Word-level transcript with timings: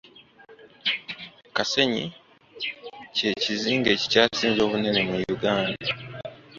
Kasenyi 1.55 2.05
ky'ekizinga 3.15 3.89
ekikyasinze 3.95 4.59
obunene 4.65 5.01
mu 5.09 5.15
Uganda. 5.35 5.79